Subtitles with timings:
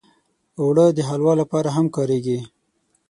[0.59, 2.39] اوړه د حلوا لپاره هم کارېږي